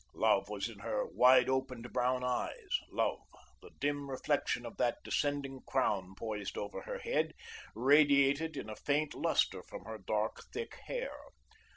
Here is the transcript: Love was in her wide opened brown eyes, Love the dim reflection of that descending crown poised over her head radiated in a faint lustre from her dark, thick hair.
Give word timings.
Love 0.15 0.49
was 0.49 0.67
in 0.67 0.79
her 0.79 1.05
wide 1.05 1.47
opened 1.47 1.93
brown 1.93 2.23
eyes, 2.23 2.79
Love 2.89 3.19
the 3.61 3.69
dim 3.79 4.09
reflection 4.09 4.65
of 4.65 4.77
that 4.77 4.97
descending 5.03 5.61
crown 5.67 6.15
poised 6.15 6.57
over 6.57 6.81
her 6.81 6.97
head 6.97 7.33
radiated 7.75 8.57
in 8.57 8.67
a 8.67 8.75
faint 8.75 9.13
lustre 9.13 9.61
from 9.61 9.85
her 9.85 9.99
dark, 9.99 10.41
thick 10.51 10.73
hair. 10.87 11.15